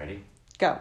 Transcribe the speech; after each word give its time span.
Ready? 0.00 0.24
Go. 0.56 0.78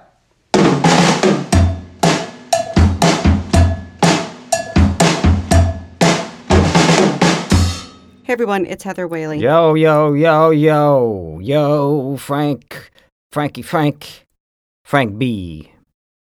Hey 8.23 8.33
everyone, 8.33 8.65
it's 8.65 8.85
Heather 8.85 9.09
Whaley. 9.09 9.39
Yo, 9.39 9.73
yo, 9.73 10.13
yo, 10.13 10.51
yo, 10.51 11.39
yo, 11.39 12.15
Frank, 12.15 12.91
Frankie, 13.33 13.61
Frank, 13.61 14.25
Frank 14.85 15.17
B, 15.17 15.73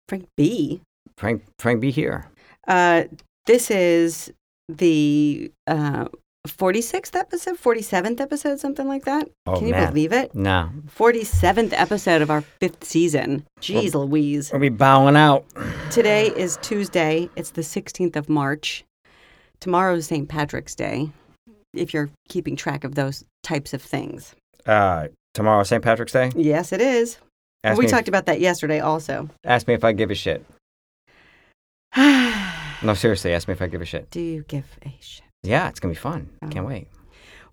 Frank 0.08 0.26
B. 0.36 0.82
Frank, 1.18 1.44
Frank 1.60 1.82
B 1.82 1.92
here. 1.92 2.32
Uh, 2.68 3.04
this 3.46 3.70
is 3.70 4.34
the 4.68 5.52
uh, 5.68 6.08
46th 6.48 7.16
episode, 7.16 7.58
47th 7.58 8.20
episode, 8.20 8.60
something 8.60 8.88
like 8.88 9.06
that. 9.06 9.30
Oh, 9.46 9.58
Can 9.58 9.68
you 9.68 9.74
man. 9.74 9.90
believe 9.90 10.12
it? 10.12 10.34
No. 10.34 10.70
47th 10.98 11.72
episode 11.74 12.22
of 12.22 12.32
our 12.32 12.42
fifth 12.42 12.84
season. 12.84 13.46
Jeez 13.60 13.94
Louise. 13.94 14.52
we'll 14.52 14.60
be 14.62 14.70
bowing 14.70 15.16
out. 15.16 15.46
Today 15.92 16.28
is 16.36 16.58
Tuesday. 16.64 17.30
It's 17.36 17.52
the 17.52 17.62
16th 17.62 18.16
of 18.16 18.28
March. 18.28 18.84
Tomorrow 19.60 19.96
is 19.96 20.08
St. 20.08 20.28
Patrick's 20.28 20.74
Day, 20.74 21.12
if 21.76 21.94
you're 21.94 22.10
keeping 22.28 22.56
track 22.56 22.84
of 22.84 22.96
those 22.96 23.24
types 23.44 23.74
of 23.76 23.82
things. 23.82 24.34
Uh, 24.66 25.10
tomorrow, 25.36 25.62
St. 25.64 25.84
Patrick's 25.84 26.14
Day. 26.14 26.32
Yes, 26.36 26.72
it 26.74 26.82
is. 26.82 27.18
Ask 27.64 27.78
we 27.80 27.86
talked 27.86 28.08
about 28.08 28.26
that 28.26 28.40
yesterday 28.40 28.80
also. 28.80 29.30
ask 29.46 29.68
me 29.68 29.76
if 29.76 29.84
I 29.84 29.92
give 29.92 30.10
a 30.10 30.16
shit. 30.16 30.44
No, 32.84 32.96
seriously, 32.96 33.32
ask 33.32 33.48
me 33.48 33.52
if 33.52 33.62
I 33.62 33.68
give 33.68 33.80
a 33.82 33.86
shit. 33.86 34.10
Do 34.10 34.20
you 34.20 34.44
give 34.48 34.66
a 34.84 34.98
shit? 35.00 35.24
Yeah, 35.44 35.70
it's 35.70 35.80
gonna 35.80 35.94
be 35.94 36.00
fun. 36.00 36.30
Oh. 36.44 36.48
Can't 36.50 36.66
wait. 36.66 36.88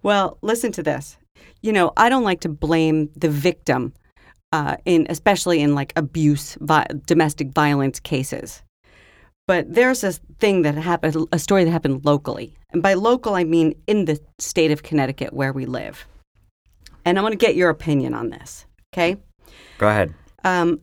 Well, 0.02 0.38
listen 0.42 0.72
to 0.72 0.82
this. 0.82 1.16
You 1.62 1.72
know, 1.72 1.92
I 1.96 2.08
don't 2.08 2.24
like 2.24 2.40
to 2.40 2.48
blame 2.48 3.10
the 3.16 3.28
victim, 3.28 3.92
uh, 4.52 4.76
in 4.84 5.06
especially 5.08 5.60
in 5.60 5.74
like 5.74 5.92
abuse, 5.96 6.56
vi- 6.60 6.86
domestic 7.06 7.48
violence 7.52 7.98
cases. 8.00 8.62
But 9.46 9.72
there's 9.72 10.04
a 10.04 10.12
thing 10.12 10.62
that 10.62 10.74
happened, 10.74 11.26
a 11.32 11.38
story 11.38 11.64
that 11.64 11.70
happened 11.70 12.04
locally, 12.04 12.54
and 12.70 12.82
by 12.82 12.94
local 12.94 13.34
I 13.34 13.44
mean 13.44 13.74
in 13.86 14.04
the 14.04 14.20
state 14.38 14.70
of 14.70 14.82
Connecticut 14.82 15.32
where 15.32 15.52
we 15.52 15.64
live. 15.64 16.06
And 17.04 17.18
I 17.18 17.22
want 17.22 17.32
to 17.32 17.38
get 17.38 17.56
your 17.56 17.70
opinion 17.70 18.12
on 18.12 18.28
this. 18.28 18.66
Okay. 18.92 19.16
Go 19.78 19.88
ahead. 19.88 20.12
Um, 20.44 20.80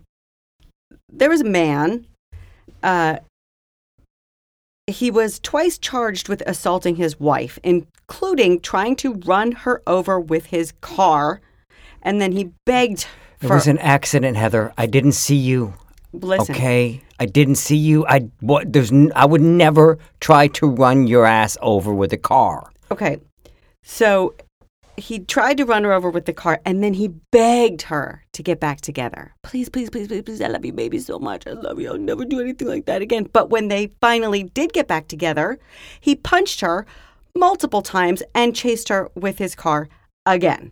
there 1.12 1.30
was 1.30 1.42
a 1.42 1.46
man. 1.46 2.08
Uh, 2.82 3.18
he 4.88 5.10
was 5.10 5.40
twice 5.40 5.78
charged 5.78 6.30
with 6.30 6.42
assaulting 6.46 6.96
his 6.96 7.20
wife, 7.20 7.58
including 7.64 8.60
trying 8.60 8.96
to 8.98 9.14
run 9.26 9.52
her 9.52 9.82
over 9.88 10.20
with 10.20 10.48
his 10.48 10.74
car, 10.82 11.42
and 12.04 12.22
then 12.22 12.32
he 12.34 12.52
begged 12.66 13.08
It 13.42 13.50
was 13.50 13.68
an 13.68 13.80
accident, 13.80 14.38
Heather. 14.38 14.74
I 14.78 14.86
didn't 14.86 15.14
see 15.14 15.36
you. 15.36 15.74
listen, 16.14 16.54
Okay, 16.56 17.02
I 17.20 17.26
didn't 17.26 17.56
see 17.56 17.78
you. 17.78 18.06
I 18.08 18.30
what? 18.42 18.72
There's. 18.72 18.92
n- 18.92 19.12
I 19.16 19.26
would 19.26 19.42
never 19.42 19.98
try 20.20 20.48
to 20.50 20.68
run 20.68 21.08
your 21.08 21.26
ass 21.26 21.58
over 21.62 21.94
with 21.94 22.14
a 22.14 22.18
car. 22.18 22.72
okay. 22.92 23.18
So 23.88 24.34
he 24.98 25.20
tried 25.20 25.58
to 25.58 25.66
run 25.66 25.84
her 25.84 25.94
over 25.94 26.10
with 26.10 26.26
the 26.26 26.34
car, 26.34 26.62
and 26.66 26.84
then 26.84 26.94
he 26.94 27.10
begged 27.32 27.84
her 27.84 28.24
to 28.34 28.44
get 28.44 28.60
back 28.60 28.82
together. 28.82 29.34
Please, 29.44 29.70
please, 29.70 29.90
please, 29.90 30.08
please, 30.08 30.22
please. 30.24 30.42
I 30.42 30.48
love 30.48 30.66
you, 30.66 30.74
baby, 30.74 31.00
so 31.00 31.20
much. 31.20 31.46
I 31.48 31.52
love 31.52 31.80
you. 31.80 31.90
I'll 31.90 31.98
never 31.98 32.26
do 32.26 32.40
anything 32.40 32.68
like 32.68 32.86
that 32.86 33.02
again. 33.02 33.30
But 33.32 33.50
when 33.50 33.68
they 33.68 33.92
finally 34.02 34.44
did 34.44 34.74
get 34.74 34.88
back 34.88 35.08
together, 35.08 35.60
he 36.00 36.16
punched 36.16 36.62
her 36.62 36.86
multiple 37.36 37.82
times 37.82 38.24
and 38.34 38.56
chased 38.56 38.90
her 38.90 39.10
with 39.16 39.38
his 39.38 39.56
car 39.56 39.90
again. 40.26 40.72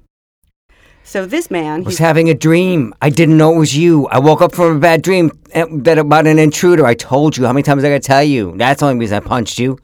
So 1.05 1.25
this 1.25 1.51
man, 1.51 1.83
was 1.83 1.95
he's, 1.95 1.99
having 1.99 2.29
a 2.29 2.33
dream. 2.33 2.93
I 3.01 3.09
didn't 3.09 3.37
know 3.37 3.53
it 3.55 3.59
was 3.59 3.75
you. 3.75 4.07
I 4.07 4.19
woke 4.19 4.41
up 4.41 4.55
from 4.55 4.77
a 4.77 4.79
bad 4.79 5.01
dream 5.01 5.31
eh, 5.51 5.65
that 5.69 5.97
about 5.97 6.27
an 6.27 6.39
intruder. 6.39 6.85
I 6.85 6.93
told 6.93 7.35
you. 7.35 7.45
How 7.45 7.51
many 7.51 7.63
times 7.63 7.83
I 7.83 7.89
gotta 7.89 7.99
tell 7.99 8.23
you? 8.23 8.53
That's 8.55 8.79
the 8.79 8.87
only 8.87 8.99
reason 8.99 9.17
I 9.17 9.19
punched 9.19 9.59
you. 9.59 9.77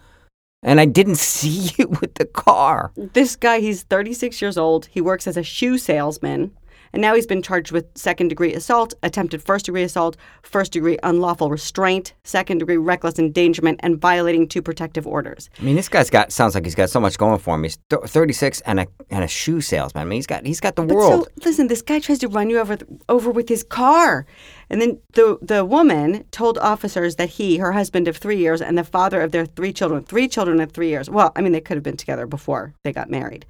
And 0.62 0.80
I 0.80 0.86
didn't 0.86 1.18
see 1.18 1.72
you 1.78 1.88
with 1.88 2.16
the 2.16 2.26
car. 2.26 2.92
this 2.96 3.36
guy, 3.36 3.60
he's 3.60 3.84
36 3.84 4.42
years 4.42 4.58
old. 4.58 4.88
He 4.88 5.02
works 5.02 5.28
as 5.28 5.38
a 5.38 5.44
shoe 5.44 5.78
salesman. 5.78 6.52
And 6.94 7.02
now 7.02 7.14
he's 7.16 7.28
been 7.28 7.42
charged 7.42 7.72
with 7.72 7.86
second 7.96 8.30
degree 8.30 8.54
assault, 8.54 8.94
attempted 9.04 9.44
first 9.44 9.66
degree 9.66 9.84
assault, 9.84 10.18
first 10.42 10.72
degree 10.72 10.98
unlawful 11.04 11.50
restraint, 11.50 12.14
second 12.24 12.58
degree 12.60 12.78
reckless 12.78 13.20
endangerment, 13.20 13.80
and 13.84 14.00
violating 14.00 14.48
two 14.48 14.62
protective 14.62 15.06
orders. 15.06 15.50
I 15.60 15.64
mean, 15.64 15.76
this 15.76 15.90
guy's 15.90 16.10
got 16.10 16.32
sounds 16.32 16.56
like 16.56 16.66
he's 16.66 16.76
got 16.76 16.90
so 16.90 17.00
much 17.00 17.18
going 17.18 17.40
for 17.40 17.56
him. 17.56 17.64
He's 17.64 17.78
th- 17.90 18.04
36 18.06 18.62
and 18.62 18.80
a 18.80 18.88
and 19.10 19.24
a 19.24 19.28
shoe 19.28 19.62
salesman. 19.62 20.02
I 20.02 20.06
mean, 20.06 20.18
he's 20.18 20.28
got 20.28 20.46
he's 20.46 20.60
got 20.60 20.76
the 20.76 20.84
But 20.84 20.96
world. 20.96 21.24
so, 21.26 21.46
listen, 21.50 21.68
this 21.68 21.82
guy 21.82 22.00
tries 22.00 22.20
to 22.20 22.28
run 22.28 22.50
you 22.50 22.60
over 22.60 22.78
over 23.08 23.30
with 23.32 23.50
his 23.50 23.64
car, 23.64 24.26
and 24.70 24.82
then 24.82 25.00
the 25.14 25.38
the 25.42 25.64
woman 25.66 26.26
told 26.32 26.58
officers 26.58 27.16
that 27.18 27.30
he, 27.30 27.58
her 27.58 27.72
husband 27.74 28.08
of 28.08 28.18
three 28.18 28.38
years, 28.38 28.62
and 28.62 28.78
the 28.78 28.84
father 28.84 29.22
of 29.22 29.32
their 29.32 29.46
three 29.46 29.74
children, 29.74 30.04
three 30.04 30.28
children 30.28 30.60
of 30.60 30.72
three 30.72 30.90
years. 30.90 31.10
Well, 31.10 31.32
I 31.36 31.42
mean, 31.42 31.52
they 31.52 31.62
could 31.62 31.78
have 31.78 31.84
been 31.84 31.98
together 31.98 32.26
before 32.26 32.74
they 32.84 32.92
got 32.92 33.10
married. 33.10 33.46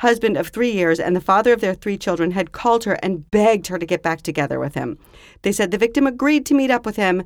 Husband 0.00 0.38
of 0.38 0.48
three 0.48 0.70
years 0.70 0.98
and 0.98 1.14
the 1.14 1.20
father 1.20 1.52
of 1.52 1.60
their 1.60 1.74
three 1.74 1.98
children 1.98 2.30
had 2.30 2.52
called 2.52 2.84
her 2.84 2.94
and 3.02 3.30
begged 3.30 3.66
her 3.66 3.78
to 3.78 3.84
get 3.84 4.02
back 4.02 4.22
together 4.22 4.58
with 4.58 4.74
him. 4.74 4.98
They 5.42 5.52
said 5.52 5.70
the 5.70 5.76
victim 5.76 6.06
agreed 6.06 6.46
to 6.46 6.54
meet 6.54 6.70
up 6.70 6.86
with 6.86 6.96
him, 6.96 7.22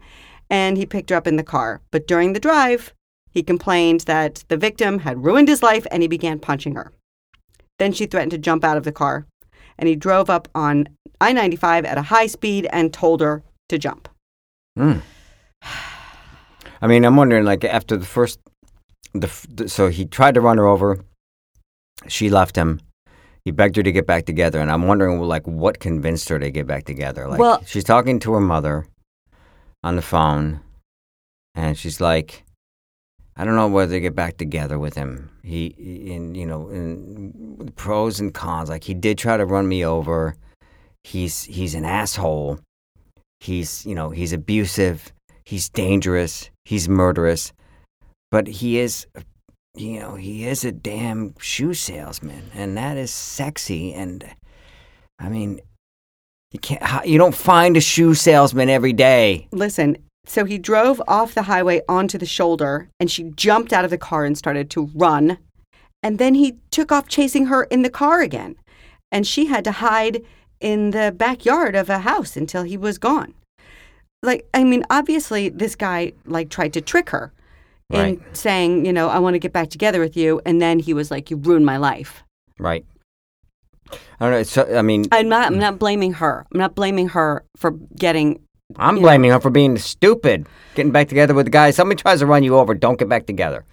and 0.51 0.77
he 0.77 0.85
picked 0.85 1.11
her 1.11 1.17
up 1.17 1.29
in 1.29 1.37
the 1.37 1.45
car. 1.45 1.81
But 1.93 2.09
during 2.09 2.33
the 2.33 2.41
drive, 2.41 2.93
he 3.31 3.45
complained 3.45 4.01
that 4.01 4.43
the 4.49 4.57
victim 4.57 4.99
had 4.99 5.25
ruined 5.25 5.47
his 5.47 5.63
life, 5.63 5.87
and 5.93 6.03
he 6.03 6.09
began 6.09 6.41
punching 6.41 6.75
her. 6.75 6.91
Then 7.79 7.93
she 7.93 8.07
threatened 8.07 8.33
to 8.33 8.39
jump 8.39 8.65
out 8.65 8.77
of 8.77 8.83
the 8.83 8.91
car, 8.91 9.25
and 9.79 9.89
he 9.89 9.95
drove 9.95 10.29
up 10.29 10.49
on 10.53 10.89
I 11.21 11.33
95 11.33 11.85
at 11.85 11.97
a 11.97 12.03
high 12.03 12.27
speed 12.27 12.67
and 12.73 12.93
told 12.93 13.21
her 13.21 13.45
to 13.69 13.79
jump. 13.79 14.09
Mm. 14.77 15.01
I 16.83 16.89
mean, 16.89 17.05
I'm 17.05 17.15
wondering, 17.15 17.45
like, 17.45 17.65
after 17.65 17.97
the 17.97 18.05
first, 18.05 18.41
the, 19.13 19.29
so 19.69 19.87
he 19.91 20.07
tried 20.07 20.35
to 20.35 20.41
run 20.41 20.59
her 20.59 20.67
over. 20.67 21.05
She 22.09 22.31
left 22.31 22.57
him. 22.57 22.81
He 23.45 23.51
begged 23.51 23.77
her 23.77 23.83
to 23.83 23.93
get 23.93 24.07
back 24.07 24.25
together, 24.25 24.59
and 24.61 24.71
I'm 24.71 24.87
wondering, 24.87 25.21
like, 25.21 25.47
what 25.47 25.79
convinced 25.79 26.29
her 26.31 26.39
to 26.39 26.51
get 26.51 26.67
back 26.67 26.85
together? 26.85 27.29
Like, 27.29 27.39
Well- 27.39 27.63
she's 27.67 27.85
talking 27.85 28.19
to 28.21 28.33
her 28.33 28.41
mother 28.41 28.87
on 29.83 29.97
the 29.97 30.03
phone, 30.03 30.61
and 31.55 31.77
she's 31.77 32.01
like, 32.01 32.45
I 33.37 33.45
don't 33.45 33.57
know 33.57 33.69
whether 33.69 33.93
to 33.95 34.01
get 34.01 34.15
back 34.15 34.37
together 34.39 34.79
with 34.79 34.95
him. 34.95 35.29
He, 35.43 35.67
in 35.67 36.35
you 36.35 36.47
know, 36.47 36.69
in 36.71 37.73
pros 37.77 38.21
and 38.21 38.33
cons. 38.33 38.71
Like, 38.71 38.85
he 38.85 38.95
did 38.95 39.19
try 39.19 39.37
to 39.37 39.45
run 39.45 39.67
me 39.69 39.85
over. 39.85 40.37
He's 41.03 41.43
he's 41.45 41.75
an 41.75 41.85
asshole. 41.85 42.61
He's 43.41 43.85
you 43.85 43.95
know 43.95 44.11
he's 44.11 44.33
abusive. 44.33 45.13
He's 45.45 45.69
dangerous. 45.69 46.49
He's 46.65 46.89
murderous. 46.89 47.53
But 48.31 48.47
he 48.47 48.79
is, 48.79 49.07
you 49.75 49.99
know, 49.99 50.15
he 50.15 50.47
is 50.47 50.65
a 50.65 50.73
damn 50.73 51.35
shoe 51.39 51.75
salesman, 51.75 52.51
and 52.55 52.77
that 52.77 52.97
is 52.97 53.11
sexy. 53.11 53.93
And 53.93 54.25
I 55.19 55.29
mean, 55.29 55.61
you 56.53 56.61
can't. 56.61 57.07
You 57.07 57.19
don't 57.19 57.35
find 57.35 57.77
a 57.77 57.81
shoe 57.81 58.15
salesman 58.15 58.69
every 58.69 58.93
day. 58.93 59.49
Listen, 59.51 59.97
so 60.27 60.45
he 60.45 60.59
drove 60.59 61.03
off 61.09 61.35
the 61.35 61.43
highway 61.43 61.83
onto 61.89 62.19
the 62.19 62.27
shoulder, 62.27 62.89
and 63.01 63.11
she 63.11 63.25
jumped 63.37 63.73
out 63.73 63.85
of 63.85 63.91
the 63.91 63.99
car 63.99 64.25
and 64.25 64.39
started 64.39 64.71
to 64.71 64.91
run. 64.95 65.39
And 66.03 66.19
then 66.19 66.35
he 66.35 66.59
took 66.71 66.93
off 66.93 67.09
chasing 67.09 67.47
her 67.47 67.65
in 67.65 67.83
the 67.83 67.91
car 67.91 68.21
again. 68.21 68.57
And 69.11 69.27
she 69.27 69.47
had 69.47 69.65
to 69.65 69.73
hide 69.73 70.23
in 70.61 70.91
the 70.91 71.15
backyard 71.17 71.75
of 71.75 71.89
a 71.89 72.01
house 72.01 72.37
until 72.37 72.63
he 72.63 72.77
was 72.77 72.99
gone. 72.99 73.35
Like, 74.23 74.47
I 74.53 74.65
mean, 74.65 74.85
obviously, 74.91 75.49
this 75.49 75.75
guy 75.75 76.13
like 76.27 76.49
tried 76.49 76.73
to 76.75 76.81
trick 76.81 77.11
her 77.11 77.33
Right. 77.99 78.37
saying, 78.37 78.85
you 78.87 78.93
know, 78.93 79.09
I 79.09 79.19
want 79.19 79.35
to 79.35 79.39
get 79.39 79.53
back 79.53 79.69
together 79.71 80.01
with 80.01 80.17
you. 80.17 80.41
And 80.47 80.61
then 80.61 80.79
he 80.79 80.95
was 80.95 81.11
like, 81.11 81.31
you 81.31 81.37
ruined 81.37 81.65
my 81.67 81.77
life. 81.77 82.23
Right. 82.59 82.85
I 83.91 83.97
don't 84.21 84.31
know. 84.31 84.39
It's, 84.39 84.57
uh, 84.57 84.75
I 84.77 84.83
mean, 84.83 85.05
I'm 85.13 85.29
not. 85.29 85.47
I'm 85.47 85.59
not 85.59 85.79
blaming 85.79 86.15
her. 86.15 86.47
I'm 86.53 86.59
not 86.59 86.75
blaming 86.75 87.09
her 87.11 87.45
for 87.57 87.73
getting. 87.97 88.41
I'm 88.77 88.97
you 88.97 89.03
know- 89.03 89.07
blaming 89.09 89.31
her 89.31 89.41
for 89.41 89.51
being 89.51 89.77
stupid. 89.79 90.47
Getting 90.75 90.93
back 90.93 91.09
together 91.09 91.35
with 91.35 91.47
the 91.47 91.51
guy. 91.51 91.71
Somebody 91.71 92.01
tries 92.01 92.21
to 92.21 92.27
run 92.27 92.43
you 92.43 92.57
over, 92.57 92.75
don't 92.75 92.99
get 92.99 93.09
back 93.09 93.27
together. 93.27 93.65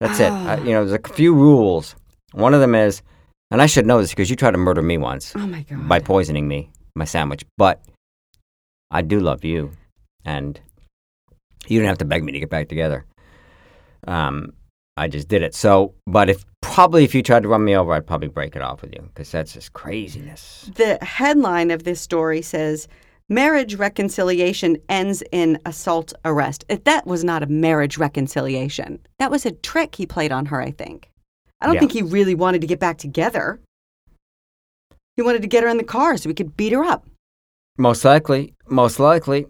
That's 0.00 0.20
it. 0.20 0.30
I, 0.32 0.58
you 0.58 0.72
know, 0.72 0.84
there's 0.84 1.00
a 1.04 1.08
few 1.14 1.34
rules. 1.34 1.96
One 2.32 2.52
of 2.52 2.60
them 2.60 2.74
is, 2.74 3.02
and 3.50 3.62
I 3.62 3.66
should 3.66 3.86
know 3.86 4.00
this 4.00 4.10
because 4.10 4.28
you 4.28 4.36
tried 4.36 4.50
to 4.52 4.58
murder 4.58 4.82
me 4.82 4.98
once 4.98 5.32
Oh 5.34 5.46
my 5.46 5.62
god. 5.62 5.88
by 5.88 6.00
poisoning 6.00 6.46
me, 6.46 6.70
my 6.94 7.06
sandwich. 7.06 7.44
But 7.56 7.80
I 8.90 9.00
do 9.02 9.20
love 9.20 9.42
you, 9.44 9.70
and 10.24 10.60
you 11.66 11.78
didn't 11.78 11.88
have 11.88 11.98
to 11.98 12.04
beg 12.04 12.22
me 12.22 12.32
to 12.32 12.38
get 12.40 12.50
back 12.50 12.68
together. 12.68 13.06
Um, 14.06 14.52
I 14.96 15.08
just 15.08 15.28
did 15.28 15.42
it. 15.42 15.54
So, 15.54 15.94
but 16.06 16.30
if 16.30 16.44
probably 16.62 17.04
if 17.04 17.14
you 17.14 17.22
tried 17.22 17.42
to 17.42 17.48
run 17.48 17.64
me 17.64 17.76
over, 17.76 17.92
I'd 17.92 18.06
probably 18.06 18.28
break 18.28 18.56
it 18.56 18.62
off 18.62 18.82
with 18.82 18.94
you 18.94 19.02
because 19.02 19.30
that's 19.30 19.52
just 19.52 19.72
craziness. 19.74 20.70
The 20.74 20.98
headline 21.02 21.70
of 21.70 21.84
this 21.84 22.00
story 22.00 22.40
says 22.42 22.88
marriage 23.28 23.74
reconciliation 23.74 24.78
ends 24.88 25.22
in 25.32 25.58
assault 25.66 26.12
arrest. 26.24 26.64
If 26.68 26.84
that 26.84 27.06
was 27.06 27.24
not 27.24 27.42
a 27.42 27.46
marriage 27.46 27.98
reconciliation. 27.98 29.00
That 29.18 29.30
was 29.30 29.44
a 29.44 29.50
trick 29.52 29.94
he 29.96 30.06
played 30.06 30.32
on 30.32 30.46
her, 30.46 30.60
I 30.62 30.70
think. 30.70 31.10
I 31.60 31.66
don't 31.66 31.74
Yeah. 31.74 31.80
think 31.80 31.92
he 31.92 32.02
really 32.02 32.34
wanted 32.34 32.60
to 32.62 32.66
get 32.66 32.78
back 32.80 32.98
together. 32.98 33.60
He 35.16 35.22
wanted 35.22 35.42
to 35.42 35.48
get 35.48 35.62
her 35.62 35.68
in 35.68 35.78
the 35.78 35.84
car 35.84 36.16
so 36.16 36.28
he 36.28 36.34
could 36.34 36.56
beat 36.56 36.72
her 36.72 36.84
up. 36.84 37.06
Most 37.78 38.04
likely, 38.04 38.54
most 38.68 38.98
likely, 38.98 39.46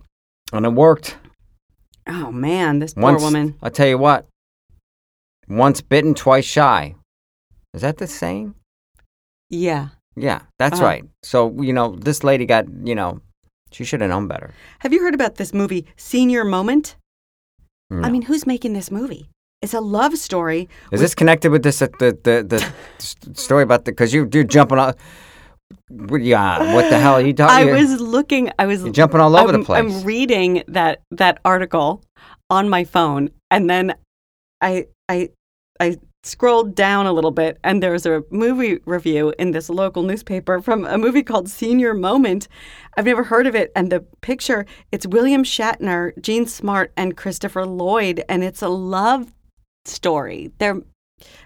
and 0.53 0.65
it 0.67 0.71
worked. 0.73 1.17
Oh 2.09 2.31
man, 2.33 2.79
this 2.79 2.95
poor 2.95 3.03
Once, 3.05 3.23
woman. 3.23 3.57
I'll 3.63 3.71
tell 3.71 3.87
you 3.89 3.99
what. 3.99 4.27
Once 5.49 5.81
bitten, 5.81 6.15
twice 6.15 6.45
shy. 6.45 6.95
Is 7.75 7.83
that 7.83 7.99
the 7.99 8.07
saying? 8.07 8.55
Yeah. 9.51 9.89
Yeah, 10.17 10.41
that's 10.59 10.77
Uh-huh. 10.81 10.85
right. 10.87 11.05
So 11.23 11.61
you 11.63 11.73
know, 11.73 11.95
this 11.97 12.25
lady 12.25 12.47
got 12.47 12.65
you 12.85 12.95
know, 12.95 13.21
she 13.71 13.85
should 13.85 14.01
have 14.01 14.11
known 14.11 14.29
better. 14.29 14.51
Have 14.81 14.93
you 14.93 15.01
heard 15.03 15.15
about 15.15 15.37
this 15.37 15.53
movie, 15.53 15.87
Senior 15.97 16.45
Moment? 16.45 16.97
I 17.93 18.11
mean, 18.11 18.23
who's 18.23 18.47
making 18.47 18.73
this 18.73 18.91
movie? 18.91 19.29
It's 19.63 19.73
a 19.75 19.81
love 19.81 20.17
story. 20.19 20.69
Is 20.91 21.01
this 21.01 21.15
connected 21.15 21.51
with 21.53 21.63
this 21.63 21.81
uh, 21.81 21.87
the 22.01 22.11
the 22.23 22.43
the 22.49 23.35
story 23.35 23.63
about 23.63 23.85
the 23.85 23.93
because 23.93 24.13
you 24.13 24.29
you're 24.33 24.43
jumping 24.45 24.79
off. 24.79 24.97
yeah 25.91 26.75
what 26.75 26.91
the 26.91 26.99
hell 26.99 27.15
are 27.15 27.21
you 27.21 27.29
I 27.31 27.33
talking? 27.33 27.69
you're- 27.69 27.81
was 27.81 28.01
looking. 28.01 28.51
I 28.59 28.67
was 28.67 28.83
jumping 28.91 29.21
all 29.21 29.37
over 29.37 29.53
I'm, 29.55 29.61
the 29.61 29.65
place. 29.67 29.79
I'm 29.79 30.03
reading 30.05 30.63
that 30.69 31.03
that 31.13 31.39
article 31.45 32.03
on 32.51 32.69
my 32.69 32.85
phone, 32.85 33.31
and 33.51 33.69
then 33.71 33.95
I 34.61 34.87
I 35.09 35.31
I 35.81 35.97
scrolled 36.23 36.75
down 36.75 37.07
a 37.07 37.13
little 37.13 37.31
bit, 37.31 37.59
and 37.63 37.83
there's 37.83 38.07
a 38.07 38.25
movie 38.31 38.81
review 38.85 39.33
in 39.39 39.53
this 39.53 39.71
local 39.71 40.03
newspaper 40.03 40.61
from 40.61 40.85
a 40.85 40.99
movie 40.99 41.23
called 41.23 41.49
Senior 41.49 41.95
Moment. 41.95 42.49
I've 42.97 43.05
never 43.05 43.23
heard 43.23 43.47
of 43.47 43.55
it, 43.55 43.71
and 43.77 43.91
the 43.91 44.01
picture 44.21 44.67
it's 44.93 45.07
William 45.07 45.45
Shatner, 45.45 46.13
Jean 46.21 46.47
Smart, 46.47 46.93
and 46.97 47.17
Christopher 47.17 47.65
Lloyd, 47.65 48.25
and 48.29 48.43
it's 48.43 48.63
a 48.63 48.69
love 48.69 49.33
story. 49.85 50.51
They're 50.59 50.83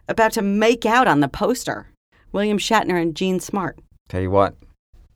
about 0.08 0.32
to 0.32 0.42
make 0.42 0.86
out 0.86 1.06
on 1.06 1.20
the 1.20 1.28
poster. 1.28 1.88
William 2.32 2.58
Shatner 2.58 3.00
and 3.00 3.14
Jean 3.14 3.40
Smart. 3.40 3.78
Tell 4.08 4.20
you 4.20 4.30
what, 4.30 4.54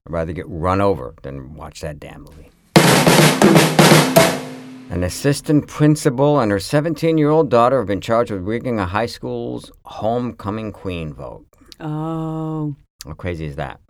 I'd 0.06 0.12
rather 0.12 0.32
get 0.32 0.48
run 0.48 0.80
over 0.80 1.14
than 1.22 1.54
watch 1.54 1.80
that 1.80 2.00
damn 2.00 2.22
movie. 2.22 2.50
An 4.94 5.02
assistant 5.02 5.66
principal 5.66 6.38
and 6.38 6.52
her 6.52 6.60
17 6.60 7.18
year 7.18 7.28
old 7.28 7.50
daughter 7.50 7.78
have 7.78 7.88
been 7.88 8.00
charged 8.00 8.30
with 8.30 8.42
rigging 8.42 8.78
a 8.78 8.86
high 8.86 9.06
school's 9.06 9.72
homecoming 9.84 10.70
queen 10.70 11.12
vote. 11.12 11.44
Oh, 11.80 12.76
How 13.04 13.14
crazy 13.14 13.46
is 13.46 13.56
that? 13.56 13.80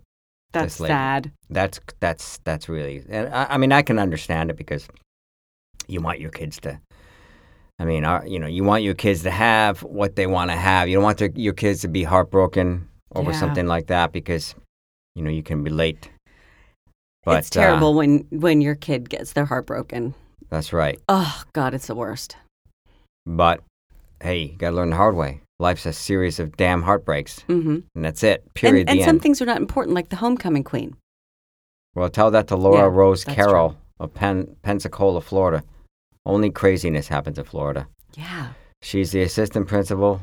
that's 0.54 0.76
sad. 0.76 1.30
That's 1.50 1.78
that's 2.00 2.38
that's 2.44 2.70
really. 2.70 3.04
And 3.10 3.28
I, 3.34 3.44
I 3.50 3.56
mean, 3.58 3.70
I 3.70 3.82
can 3.82 3.98
understand 3.98 4.48
it 4.48 4.56
because 4.56 4.88
you 5.86 6.00
want 6.00 6.20
your 6.20 6.30
kids 6.30 6.58
to. 6.60 6.80
I 7.78 7.84
mean, 7.84 8.06
our, 8.06 8.26
you 8.26 8.38
know, 8.38 8.46
you 8.46 8.64
want 8.64 8.82
your 8.82 8.94
kids 8.94 9.24
to 9.24 9.30
have 9.30 9.82
what 9.82 10.16
they 10.16 10.26
want 10.26 10.52
to 10.52 10.56
have. 10.56 10.88
You 10.88 10.94
don't 10.94 11.04
want 11.04 11.18
their, 11.18 11.30
your 11.34 11.52
kids 11.52 11.82
to 11.82 11.88
be 11.88 12.04
heartbroken 12.04 12.88
over 13.14 13.30
Yeah. 13.30 13.40
something 13.40 13.66
like 13.66 13.88
that 13.88 14.10
because, 14.12 14.54
you 15.14 15.22
know, 15.22 15.30
you 15.30 15.42
can 15.42 15.62
relate. 15.64 16.08
But 17.24 17.40
it's 17.40 17.50
terrible 17.50 17.88
Uh, 17.90 17.96
when 17.96 18.26
when 18.30 18.62
your 18.62 18.74
kid 18.74 19.10
gets 19.10 19.34
their 19.34 19.44
heart 19.44 19.66
broken. 19.66 20.14
That's 20.54 20.72
right. 20.72 21.00
Oh 21.08 21.42
God, 21.52 21.74
it's 21.74 21.88
the 21.88 21.96
worst. 21.96 22.36
But 23.26 23.60
hey, 24.22 24.42
you 24.44 24.56
got 24.56 24.70
to 24.70 24.76
learn 24.76 24.90
the 24.90 24.96
hard 24.96 25.16
way. 25.16 25.40
Life's 25.58 25.84
a 25.84 25.92
series 25.92 26.38
of 26.38 26.56
damn 26.56 26.82
heartbreaks, 26.82 27.40
hmm 27.48 27.78
and 27.96 28.04
that's 28.04 28.22
it. 28.22 28.54
Period. 28.54 28.82
And, 28.82 28.90
and 28.90 29.00
the 29.00 29.04
some 29.04 29.16
end. 29.16 29.22
things 29.22 29.42
are 29.42 29.46
not 29.46 29.56
important, 29.56 29.96
like 29.96 30.10
the 30.10 30.16
homecoming 30.16 30.62
queen. 30.62 30.96
Well, 31.96 32.08
tell 32.08 32.30
that 32.30 32.46
to 32.48 32.56
Laura 32.56 32.88
Yeah, 32.88 32.96
Rose 32.96 33.24
that's 33.24 33.34
Carroll 33.34 33.76
of 33.98 34.14
Pen- 34.14 34.54
Pensacola, 34.62 35.20
Florida. 35.20 35.64
Only 36.24 36.50
craziness 36.50 37.08
happens 37.08 37.36
in 37.36 37.44
Florida. 37.44 37.88
Yeah. 38.16 38.50
She's 38.80 39.10
the 39.10 39.22
assistant 39.22 39.66
principal, 39.66 40.22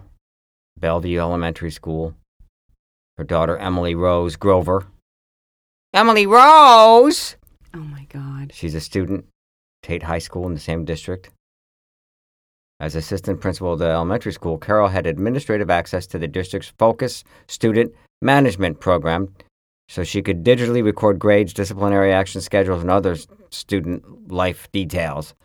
Bellview 0.80 1.18
Elementary 1.19 1.72
School. 1.72 2.16
Her 3.18 3.25
daughter, 3.25 3.57
Emily 3.57 3.95
Rose 3.95 4.38
Grover. 4.38 4.86
Emily 5.94 6.25
Rose! 6.25 7.36
Oh 7.74 7.80
my 7.80 8.06
God. 8.10 8.51
She's 8.54 8.75
a 8.75 8.81
student, 8.81 9.25
Tate 9.83 10.04
High 10.04 10.19
School 10.19 10.45
in 10.48 10.54
the 10.54 10.60
same 10.60 10.86
district. 10.86 11.30
As 12.80 12.95
assistant 12.95 13.42
principal 13.42 13.74
of 13.74 13.80
the 13.80 13.86
elementary 13.86 14.33
school, 14.33 14.57
Carroll 14.57 14.88
had 14.88 15.06
administrative 15.06 15.69
access 15.69 16.07
to 16.07 16.18
the 16.18 16.28
district's 16.28 16.74
Focus 16.80 17.24
Student 17.48 17.94
Management 18.22 18.80
Program 18.80 19.33
so 19.92 20.04
she 20.04 20.22
could 20.22 20.44
digitally 20.44 20.83
record 20.83 21.19
grades, 21.19 21.54
disciplinary 21.54 22.13
action 22.13 22.39
schedules, 22.39 22.81
and 22.81 22.89
other 22.89 23.18
student 23.50 24.31
life 24.31 24.72
details. 24.72 25.36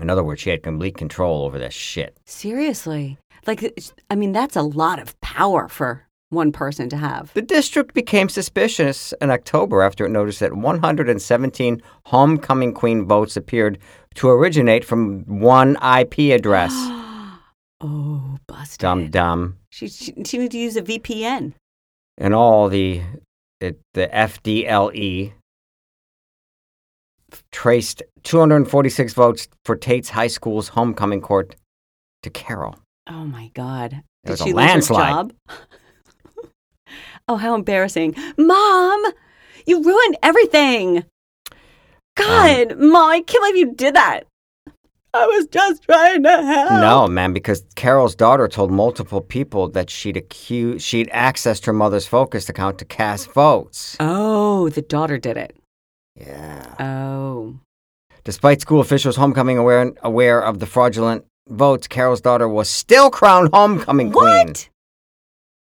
In 0.00 0.10
other 0.10 0.24
words, 0.24 0.40
she 0.40 0.50
had 0.50 0.64
complete 0.64 0.96
control 0.96 1.44
over 1.44 1.56
this 1.56 1.72
shit. 1.72 2.16
Seriously, 2.26 3.16
like 3.46 3.72
I 4.10 4.16
mean, 4.16 4.32
that's 4.32 4.56
a 4.56 4.62
lot 4.62 4.98
of 4.98 5.18
power 5.20 5.68
for 5.68 6.08
one 6.34 6.52
person 6.52 6.88
to 6.90 6.96
have. 6.96 7.32
The 7.34 7.42
district 7.42 7.94
became 7.94 8.28
suspicious 8.28 9.14
in 9.20 9.30
October 9.30 9.82
after 9.82 10.04
it 10.04 10.10
noticed 10.10 10.40
that 10.40 10.54
117 10.54 11.82
homecoming 12.06 12.74
queen 12.74 13.06
votes 13.06 13.36
appeared 13.36 13.78
to 14.16 14.28
originate 14.28 14.84
from 14.84 15.22
one 15.40 15.76
IP 15.76 16.32
address. 16.34 16.72
oh, 17.80 18.38
busted. 18.46 18.80
Dumb, 18.80 19.10
dumb. 19.10 19.56
She, 19.70 19.88
she 19.88 20.12
she 20.24 20.38
needed 20.38 20.52
to 20.52 20.58
use 20.58 20.76
a 20.76 20.82
VPN. 20.82 21.54
And 22.18 22.34
all 22.34 22.68
the 22.68 23.02
it, 23.60 23.80
the 23.94 24.08
FDLE 24.08 25.32
traced 27.50 28.02
246 28.22 29.12
votes 29.14 29.48
for 29.64 29.76
Tate's 29.76 30.10
High 30.10 30.28
School's 30.28 30.68
homecoming 30.68 31.20
court 31.20 31.56
to 32.22 32.30
Carroll. 32.30 32.76
Oh 33.08 33.24
my 33.24 33.50
God. 33.54 34.02
It 34.24 34.30
was 34.30 34.38
Did 34.38 34.44
a 34.44 34.48
she 34.48 34.52
landslide. 34.54 35.26
lose 35.26 35.32
her 35.48 35.56
job? 35.56 35.68
oh, 37.28 37.36
how 37.36 37.54
embarrassing. 37.54 38.14
Mom, 38.36 39.04
you 39.66 39.82
ruined 39.82 40.16
everything. 40.22 41.04
God, 42.16 42.72
um, 42.72 42.90
Mom, 42.90 43.10
I 43.10 43.20
can't 43.20 43.42
believe 43.42 43.56
you 43.56 43.74
did 43.74 43.94
that. 43.94 44.24
I 45.14 45.26
was 45.26 45.46
just 45.46 45.84
trying 45.84 46.24
to 46.24 46.42
help. 46.42 46.72
No, 46.72 47.06
man, 47.06 47.32
because 47.32 47.64
Carroll's 47.76 48.16
daughter 48.16 48.48
told 48.48 48.72
multiple 48.72 49.20
people 49.20 49.68
that 49.68 49.88
she'd 49.88 50.16
accused, 50.16 50.84
she'd 50.84 51.08
accessed 51.10 51.66
her 51.66 51.72
mother's 51.72 52.06
Focus 52.06 52.48
account 52.48 52.78
to 52.80 52.84
cast 52.84 53.32
votes. 53.32 53.96
Oh, 54.00 54.70
the 54.70 54.82
daughter 54.82 55.16
did 55.18 55.36
it. 55.36 55.56
Yeah. 56.16 56.74
Oh. 56.80 57.60
Despite 58.24 58.60
school 58.60 58.80
officials 58.80 59.16
homecoming 59.16 59.56
aware 59.58 59.92
aware 60.02 60.42
of 60.42 60.58
the 60.58 60.66
fraudulent 60.66 61.24
votes, 61.48 61.86
Carroll's 61.86 62.20
daughter 62.20 62.48
was 62.48 62.68
still 62.68 63.10
crowned 63.10 63.50
homecoming 63.52 64.10
queen. 64.10 64.48
What? 64.48 64.68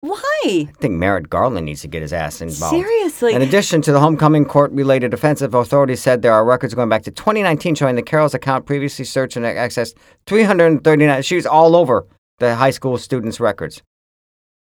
Why? 0.02 0.40
I 0.44 0.72
think 0.80 0.94
Merrick 0.94 1.30
Garland 1.30 1.66
needs 1.66 1.82
to 1.82 1.88
get 1.88 2.02
his 2.02 2.12
ass 2.12 2.40
involved. 2.40 2.74
Seriously? 2.74 3.34
In 3.34 3.42
addition 3.42 3.82
to 3.82 3.92
the 3.92 4.00
homecoming 4.00 4.44
court 4.44 4.72
related 4.72 5.14
offensive, 5.14 5.54
authorities 5.54 6.02
said 6.02 6.22
there 6.22 6.32
are 6.32 6.44
records 6.44 6.74
going 6.74 6.88
back 6.88 7.02
to 7.04 7.12
2019 7.12 7.76
showing 7.76 7.94
that 7.94 8.02
Carroll's 8.04 8.34
account 8.34 8.66
previously 8.66 9.04
searched 9.04 9.36
and 9.36 9.46
accessed 9.46 9.94
339. 10.26 11.22
She 11.22 11.36
was 11.36 11.46
all 11.46 11.76
over 11.76 12.04
the 12.38 12.56
high 12.56 12.72
school 12.72 12.98
students' 12.98 13.38
records. 13.38 13.80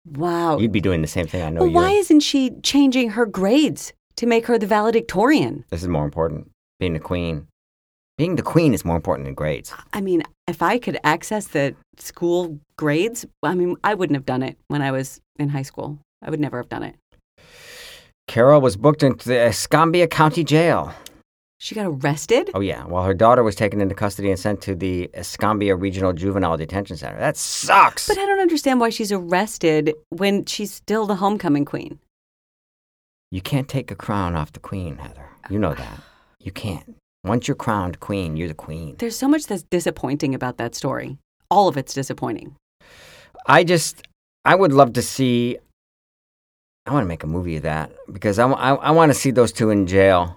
wow. 0.06 0.60
You'd 0.60 0.72
be 0.72 0.80
doing 0.80 1.02
the 1.02 1.08
same 1.08 1.26
thing. 1.26 1.42
I 1.42 1.50
know 1.50 1.62
well, 1.62 1.70
you. 1.70 1.76
why 1.76 1.90
isn't 1.90 2.20
she 2.20 2.52
changing 2.62 3.12
her 3.12 3.26
grades 3.26 3.94
to 4.18 4.28
make 4.28 4.46
her 4.46 4.60
the 4.60 4.68
valedictorian? 4.68 5.66
This 5.72 5.82
is 5.82 5.88
more 5.88 6.06
important. 6.06 6.52
Being 6.80 6.94
the 6.94 7.00
queen. 7.00 7.48
Being 8.22 8.36
the 8.36 8.44
queen 8.44 8.76
is 8.76 8.86
more 8.86 8.96
important 8.96 9.26
than 9.26 9.34
grades. 9.34 9.74
I 9.94 10.00
mean, 10.00 10.22
if 10.48 10.62
I 10.62 10.78
could 10.78 11.00
access 11.04 11.48
the 11.48 11.74
school 11.98 12.60
grades, 12.78 13.26
I 13.42 13.56
mean, 13.56 13.78
I 13.84 13.96
wouldn't 13.96 14.16
have 14.16 14.28
done 14.28 14.44
it 14.44 14.60
when 14.68 14.84
I 14.84 14.92
was 14.92 15.20
in 15.40 15.50
high 15.50 15.64
school. 15.64 15.98
I 16.22 16.30
would 16.30 16.40
never 16.40 16.58
have 16.58 16.70
done 16.70 16.84
it. 16.84 16.96
Carroll 18.28 18.62
was 18.62 18.78
booked 18.78 19.02
into 19.02 19.28
the 19.28 19.48
Escambia 19.48 20.06
County 20.06 20.44
Jail. 20.44 20.94
She 21.58 21.74
got 21.74 21.88
arrested? 21.88 22.52
Oh, 22.54 22.60
yeah, 22.60 22.86
while 22.86 23.06
her 23.06 23.16
daughter 23.16 23.42
was 23.42 23.56
taken 23.56 23.82
into 23.82 23.96
custody 23.96 24.30
and 24.30 24.40
sent 24.40 24.62
to 24.62 24.76
the 24.76 25.10
Escambia 25.16 25.76
Regional 25.76 26.14
Juvenile 26.14 26.58
Detention 26.58 26.98
Center. 26.98 27.18
That 27.18 27.38
sucks. 27.38 28.08
But 28.08 28.20
I 28.20 28.26
don't 28.28 28.40
understand 28.40 28.80
why 28.80 28.92
she's 28.92 29.12
arrested 29.12 29.96
when 30.10 30.46
she's 30.46 30.72
still 30.72 31.08
the 31.08 31.16
homecoming 31.16 31.66
queen. 31.66 31.98
You 33.32 33.42
can't 33.42 33.68
take 33.68 33.90
a 33.90 33.96
crown 33.96 34.36
off 34.36 34.52
the 34.52 34.60
queen, 34.60 34.98
Heather. 34.98 35.28
You 35.50 35.58
know 35.58 35.74
that. 35.74 36.02
You 36.40 36.52
can't. 36.52 36.98
Once 37.24 37.48
you're 37.48 37.56
crowned 37.56 38.00
queen, 38.00 38.36
you're 38.36 38.48
the 38.48 38.54
queen. 38.54 38.96
There's 38.98 39.18
so 39.18 39.28
much 39.28 39.46
that's 39.46 39.64
disappointing 39.64 40.34
about 40.34 40.58
that 40.58 40.74
story. 40.74 41.18
All 41.52 41.68
of 41.68 41.78
it's 41.78 41.94
disappointing. 41.94 42.56
I 43.46 43.64
just, 43.64 44.02
I 44.44 44.56
would 44.56 44.74
love 44.74 44.94
to 44.94 45.02
see. 45.02 45.58
I 46.88 46.94
want 46.94 47.04
to 47.04 47.08
make 47.08 47.24
a 47.24 47.28
movie 47.28 47.58
of 47.58 47.64
that 47.64 47.92
because 48.12 48.40
I, 48.40 48.50
I, 48.50 48.74
I 48.74 48.92
want 48.92 49.12
to 49.12 49.18
see 49.18 49.30
those 49.30 49.52
two 49.52 49.70
in 49.70 49.86
jail. 49.86 50.36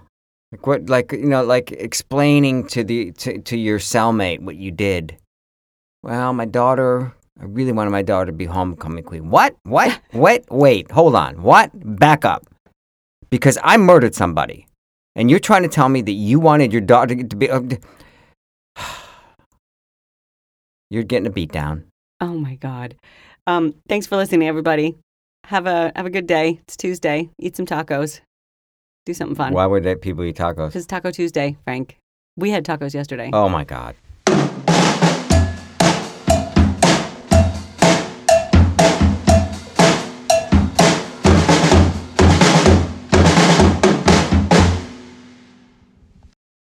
Like 0.51 0.67
what, 0.67 0.89
like 0.89 1.11
you 1.11 1.25
know, 1.25 1.43
like 1.43 1.71
explaining 1.71 2.67
to 2.67 2.83
the 2.83 3.11
to, 3.13 3.39
to 3.39 3.57
your 3.57 3.79
cellmate 3.79 4.41
what 4.41 4.55
you 4.55 4.71
did. 4.71 5.17
Well, 6.03 6.33
my 6.33 6.45
daughter. 6.45 7.13
I 7.37 7.45
really 7.45 7.73
wanted 7.73 7.89
my 7.89 8.03
daughter 8.03 8.27
to 8.27 8.31
be 8.31 8.45
homecoming 8.45 9.03
queen. 9.03 9.29
What? 9.29 9.55
What? 9.63 9.99
what? 10.11 10.45
wait, 10.49 10.89
hold 10.91 11.15
on. 11.15 11.41
What? 11.41 11.71
Back 11.73 12.23
up. 12.23 12.45
Because 13.29 13.57
I 13.61 13.75
murdered 13.75 14.15
somebody, 14.15 14.67
and 15.15 15.29
you're 15.29 15.39
trying 15.39 15.63
to 15.63 15.69
tell 15.69 15.89
me 15.89 16.01
that 16.01 16.11
you 16.11 16.39
wanted 16.39 16.71
your 16.71 16.81
daughter 16.81 17.15
to 17.15 17.35
be. 17.35 17.49
Uh, 17.49 17.61
you're 20.89 21.03
getting 21.03 21.27
a 21.27 21.31
beat 21.31 21.51
down. 21.51 21.85
Oh 22.21 22.33
my 22.33 22.55
God. 22.55 22.95
Um, 23.47 23.75
thanks 23.87 24.07
for 24.07 24.15
listening, 24.15 24.47
everybody. 24.47 24.95
Have 25.45 25.67
a 25.67 25.91
have 25.95 26.05
a 26.05 26.09
good 26.09 26.27
day. 26.27 26.59
It's 26.63 26.75
Tuesday. 26.75 27.29
Eat 27.39 27.55
some 27.55 27.65
tacos. 27.65 28.21
Do 29.05 29.13
something 29.13 29.35
fun. 29.35 29.53
Why 29.53 29.65
would 29.67 30.01
people 30.01 30.23
eat 30.23 30.37
tacos? 30.37 30.69
Because 30.69 30.87
Taco 30.87 31.11
Tuesday, 31.11 31.57
Frank. 31.63 31.97
We 32.37 32.49
had 32.49 32.65
tacos 32.65 32.93
yesterday. 32.93 33.29
Oh 33.31 33.47
my 33.47 33.63
God. 33.63 33.95